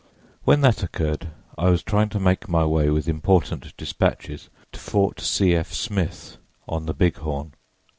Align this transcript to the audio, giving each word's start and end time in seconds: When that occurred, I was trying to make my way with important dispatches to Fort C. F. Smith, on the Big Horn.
When 0.45 0.61
that 0.61 0.81
occurred, 0.81 1.27
I 1.59 1.69
was 1.69 1.83
trying 1.83 2.09
to 2.09 2.19
make 2.19 2.49
my 2.49 2.65
way 2.65 2.89
with 2.89 3.07
important 3.07 3.77
dispatches 3.77 4.49
to 4.71 4.79
Fort 4.79 5.19
C. 5.19 5.53
F. 5.53 5.71
Smith, 5.73 6.37
on 6.67 6.87
the 6.87 6.95
Big 6.95 7.17
Horn. 7.17 7.53